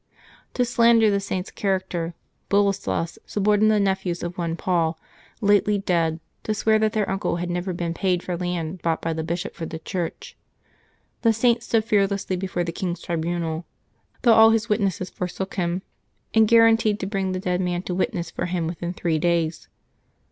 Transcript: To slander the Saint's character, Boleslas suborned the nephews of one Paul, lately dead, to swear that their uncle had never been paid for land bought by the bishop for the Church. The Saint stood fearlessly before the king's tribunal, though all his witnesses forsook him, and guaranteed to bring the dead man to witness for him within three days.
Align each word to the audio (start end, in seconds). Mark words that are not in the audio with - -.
To 0.55 0.65
slander 0.65 1.11
the 1.11 1.19
Saint's 1.19 1.51
character, 1.51 2.15
Boleslas 2.49 3.19
suborned 3.27 3.69
the 3.69 3.79
nephews 3.79 4.23
of 4.23 4.35
one 4.35 4.55
Paul, 4.55 4.97
lately 5.41 5.77
dead, 5.77 6.19
to 6.41 6.55
swear 6.55 6.79
that 6.79 6.93
their 6.93 7.07
uncle 7.07 7.35
had 7.35 7.51
never 7.51 7.71
been 7.71 7.93
paid 7.93 8.23
for 8.23 8.35
land 8.35 8.81
bought 8.81 8.99
by 8.99 9.13
the 9.13 9.23
bishop 9.23 9.53
for 9.53 9.67
the 9.67 9.77
Church. 9.77 10.35
The 11.21 11.33
Saint 11.33 11.61
stood 11.61 11.85
fearlessly 11.85 12.35
before 12.35 12.63
the 12.63 12.71
king's 12.71 12.99
tribunal, 13.03 13.67
though 14.23 14.33
all 14.33 14.49
his 14.49 14.69
witnesses 14.69 15.11
forsook 15.11 15.53
him, 15.53 15.83
and 16.33 16.47
guaranteed 16.47 16.99
to 17.01 17.05
bring 17.05 17.33
the 17.33 17.39
dead 17.39 17.61
man 17.61 17.83
to 17.83 17.93
witness 17.93 18.31
for 18.31 18.47
him 18.47 18.65
within 18.65 18.93
three 18.93 19.19
days. 19.19 19.67